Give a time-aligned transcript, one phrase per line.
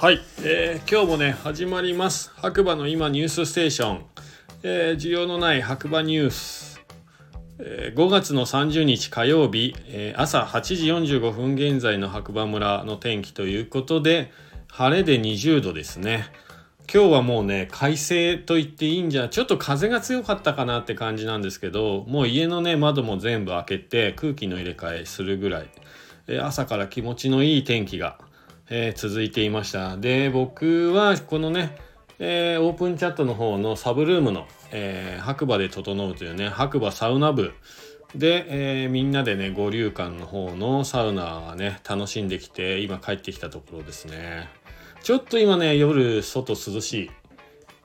[0.00, 2.30] はい、えー、今日もね始まります。
[2.36, 4.04] 白馬の今ニュースステーション、
[4.62, 6.80] えー、需要のない白馬ニュース、
[7.58, 14.30] えー、5月の30日火曜日、えー、朝8時45分現在の白馬村の天気ということで
[14.68, 16.26] 晴れで20度ですね。
[16.88, 25.68] 今日はもうね快晴と言っていいんじゃちょっと風が強かったかなって感じなんですけどもう家のね窓も全部開けて空気の入れ替えするぐらい、
[26.28, 28.16] えー、朝から気持ちのいい天気が
[28.70, 29.96] えー、続いていました。
[29.96, 31.76] で、僕はこのね、
[32.18, 37.52] えー、オープンチャットの方のサブルームの、えー、白馬で整うというね、白馬サウナ部
[38.14, 38.46] で、
[38.84, 44.48] えー、みんなでね、五流館の方のサウナね、楽しんできて、今帰ってきたところですね。
[45.02, 47.10] ちょっと今ね、夜、外涼しい。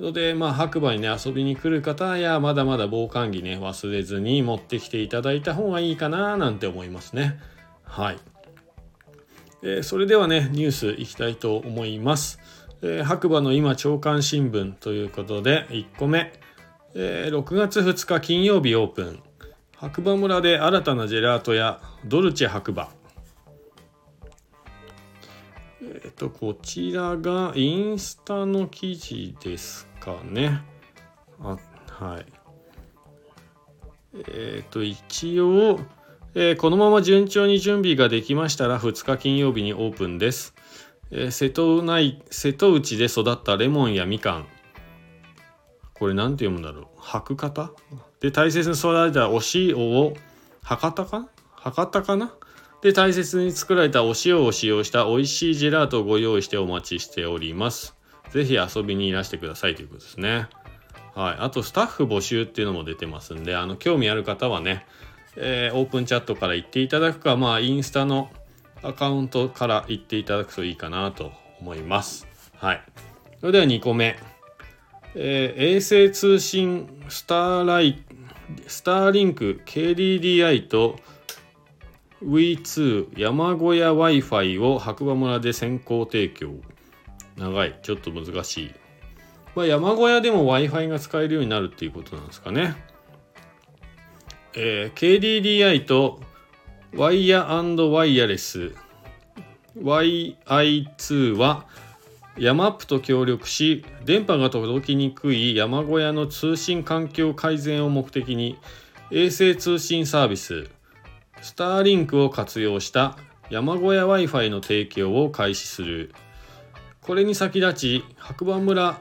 [0.00, 7.38] ので、まあ、白馬にね、遊びに来る方や、まだまだ防寒着ね、忘れずに持ってきていただいた方がいいかな、なんて思いますね。
[7.84, 8.18] はい。
[9.62, 12.38] え、それではね、ニュースいきたいと思います。
[12.82, 16.32] え、白馬の今朝刊新聞ということで、1個目、
[16.94, 19.22] えー、6月2日金曜日オープン。
[19.76, 22.88] 白馬村で新たなジェラート屋、ドルチェ白馬。
[25.82, 30.62] えっ、と、こちらがインスタの記事ですかね。
[31.40, 32.26] あはい。
[34.28, 35.80] えっ、と、一応、
[36.38, 40.54] えー、このまま順調に準備ができましたら2日金曜日にオープンです。
[41.10, 44.46] えー、瀬戸内瀬戸内で育ったレモンやみかん。
[45.94, 47.72] これ何て読むんだろう白型？
[48.20, 50.12] で大切に育てたお塩を
[50.62, 51.30] 博多か？
[51.54, 52.34] 博多かな？
[52.82, 57.96] で大切に作られたお塩を使用した美味しいジェラートをご用意してお待ちしております。
[58.28, 60.48] ぜひ遊びにいらしてくださいということですね。
[61.14, 61.36] はい。
[61.38, 64.84] あとスタッフ募集っていうのも出てますんで、あの、興味ある方はね、
[65.36, 68.30] えー、オープンチャットから行っていただくか、まあ、インスタの
[68.82, 72.26] アカウントから行っていただくといいかなと思います。
[72.54, 72.82] はい。
[73.40, 74.16] それでは2個目。
[75.14, 78.04] えー、衛星通信スターライ
[78.66, 80.98] スターリンク KDDI と
[82.22, 86.54] V2 山小屋 Wi-Fi を白馬村で先行提供。
[87.36, 87.78] 長い。
[87.82, 88.74] ちょっと難しい。
[89.54, 92.74] まあ、山小屋でも Wi-Fi が使えるようになるっていうことなんですかね。
[94.56, 96.20] えー、KDDI と
[96.94, 98.74] ワイヤーワイヤレス
[99.78, 101.66] YI2 は
[102.38, 108.58] ヤマップと協力し電波が届きにくい山小屋の通信環境改善を目的に
[109.10, 110.70] 衛星通信サービス
[111.42, 113.18] スターリンクを活用した
[113.50, 116.12] 山小屋 Wi-Fi の提供を開始する。
[117.02, 118.98] これに先立ち白馬村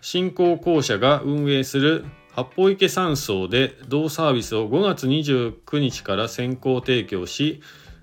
[0.00, 2.04] 振興公社が運営する
[2.36, 7.62] 八方池山荘で同サービスを5月29日から先行提供し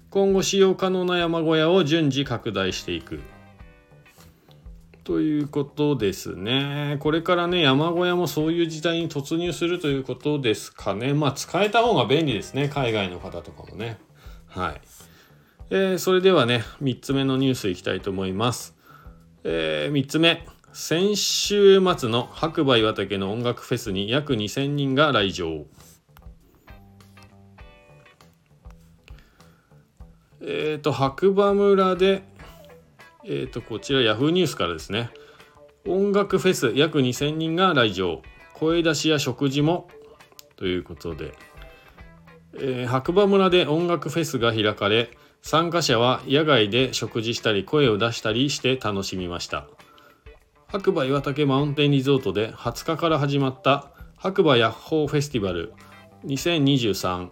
[0.09, 3.19] 今後使用可能な山小屋を順次拡大していく
[5.03, 6.97] ということですね。
[6.99, 11.13] これからね、山小屋もそういう時代に突入するということですかね。
[11.13, 12.69] まあ、使えた方が便利ですね。
[12.69, 13.97] 海外の方とかもね。
[14.47, 14.81] はい。
[15.71, 18.77] えー、それではね、3つ目のニュースいきたいと思います。
[19.43, 20.45] えー、3つ目。
[20.75, 25.67] 先週末の白馬岩岳の音楽フェスに約2000人が来場。
[30.41, 32.23] えっ、ー、と白馬村で
[33.23, 35.11] えっ、ー、とこちらヤフーニュースからですね。
[35.87, 38.23] 音楽フェス約2000人が来場。
[38.55, 39.89] 声出しや食事も
[40.55, 41.35] ということで、
[42.55, 45.11] えー、白馬村で音楽フェスが開かれ
[45.43, 49.67] 参加者は野外で食事したり声を出したりして楽しみました。
[50.73, 55.71] 白馬岩岳マウンテンリゾートで20日から始まった白馬ヤッホーフェスティバル
[56.25, 57.29] 2023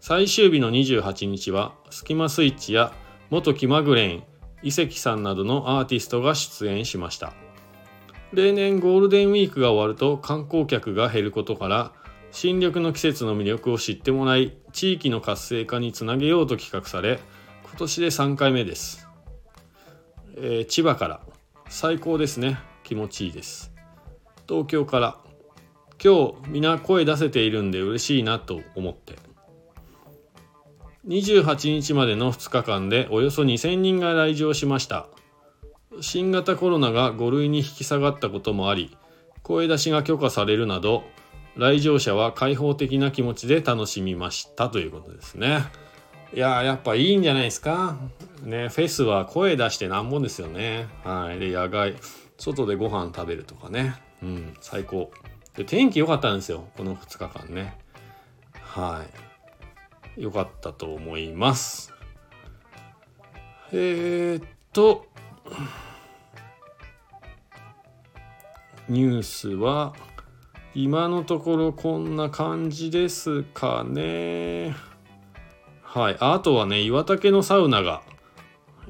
[0.00, 2.92] 最終日の28日はスキマスイッチや
[3.30, 4.24] 元気まぐれん
[4.64, 7.32] 伊関さんなどのアーティストが出演しました。
[8.32, 11.92] 例年ゴールデンウィークが終わると観光客が減ることから
[12.32, 17.20] 新緑の季節の魅力を知ってもらい地域の活性化につなげようと企画され
[17.68, 19.08] 今年で3回目です、
[20.36, 21.20] えー、千葉から。
[21.68, 22.58] 最高ですね。
[22.90, 23.72] 気持ちいいです。
[24.48, 25.16] 東京から。
[26.02, 29.14] 今日皆声出せているんで嬉しいなと思って。
[31.06, 35.06] 28日までの2日間でおよそ2000人が来場しました。
[36.00, 38.96] 新型コロナが5類に引き下がったこともあり
[39.42, 41.02] 声出しが許可されるなど
[41.56, 45.62] 来場者は開放的な気持ちで楽しみましたということですね。
[46.32, 47.96] いややっぱいいんじゃないですか？
[48.42, 51.96] ねフェスは声出してなんぼですよねはいで野外
[52.38, 53.94] 外でご飯食べるとかね。
[54.22, 55.12] うん、最高。
[55.54, 56.68] で、天気良かったんですよ。
[56.76, 57.78] この2日間ね。
[58.54, 59.04] は
[60.16, 60.22] い。
[60.22, 61.92] 良かったと思います。
[63.72, 65.06] えー、っと、
[68.88, 69.94] ニュースは
[70.74, 74.74] 今のところこんな感じですかね。
[75.92, 76.16] はい。
[76.20, 78.02] あとはね、岩竹のサウナが、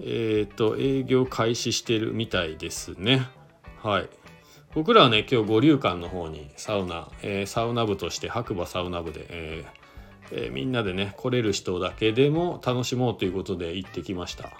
[0.00, 3.26] えっ、ー、と、営業開始してるみたいですね。
[3.82, 4.08] はい。
[4.74, 14.48] 僕らはね、今日五竜館の方にサウナ、えー、サウナ部として白馬サウナ部で、えーえー、みんなでね、来れる人だけでも楽しもうということで行ってきました。
[14.48, 14.50] い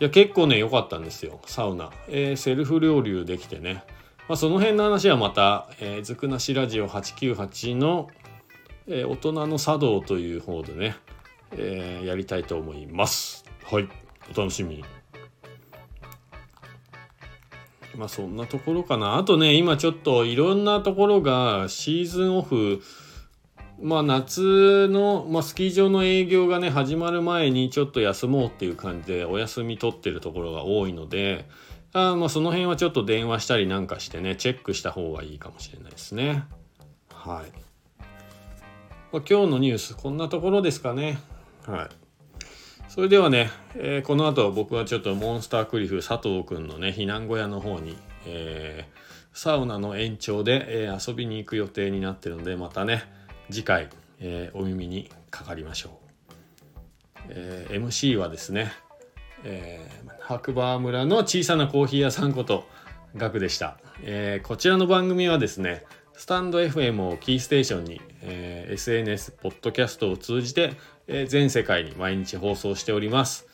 [0.00, 1.92] や、結構ね、良かったんですよ、サウナ。
[2.08, 3.84] え、セルフ料理できてね。
[4.28, 8.08] まあ、その辺の話はまた、えー、ずくなしラジオ898の、
[8.88, 10.96] え、大人の茶道という方でね、
[11.52, 13.44] えー、やりたいと思います。
[13.64, 13.88] はい、
[14.34, 14.84] お楽しみに。
[17.96, 19.16] まあそんなところかな。
[19.16, 22.80] あとね、今ちょっといろんなところがシーズンオフ、
[23.80, 31.46] まあ夏の、まあ、スキー場の営業がね、始まる前にちょっと休もうっていう感じでお休み取ってるところが多いので、
[31.92, 36.44] あまあその辺はちょっと電話したりなんかしてねチェックした方がいいかもしれないですね
[37.12, 37.52] はい、
[39.12, 41.18] まあ、今日のニュースこんなところですかね
[41.68, 41.88] はい。
[42.88, 53.04] それではね、えー、この後僕はちょっとモンスタークリフ佐藤くんのね避難小屋の方に、えー、サウナの延長で、えー、遊びに行く予定になってるのでまたね
[53.50, 53.88] 次回、
[54.20, 55.92] えお耳にかかりましょう、
[57.30, 58.72] え MC はですね
[59.44, 62.66] えー、白馬村の小さなコーヒー屋さんこと
[63.16, 70.72] ガクでした、え、こちらの番組はですねスタンド FM をキーステーションに、え、SNS、ポッドキャストを通じて、
[71.08, 73.46] えー、全世界に毎日放送しております、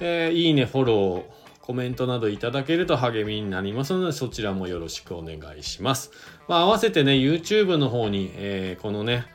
[0.00, 1.22] えー、いいね、フォロー、
[1.60, 6.10] コメントなどいただけると励みになりますのでそちらもよろしくお願いします。
[6.48, 9.26] まあ、合わせてね YouTube の方に、えー、このね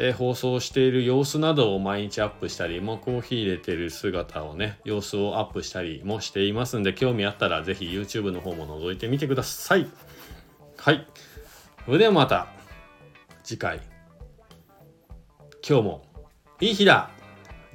[0.00, 9.88] えー、放送している様子などを毎日アップしたり、もうコーヒー入れてる姿をね、様子をアップしたりもしていますんで、興味あったらぜひ YouTube の方も覗いてみてください。
[10.76, 11.04] はい。
[11.84, 12.46] それではまた
[13.42, 13.80] 次回。
[15.68, 16.02] 今日も
[16.60, 17.10] いい日だ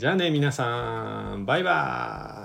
[0.03, 2.42] じゃあね皆さん、バイバーイ。